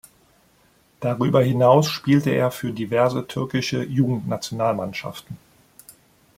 Darüber 0.99 1.43
hinaus 1.43 1.87
spielte 1.91 2.31
er 2.31 2.49
für 2.49 2.71
diverse 2.73 3.27
türkische 3.27 3.83
Jugendnationalmannschaften. 3.83 5.37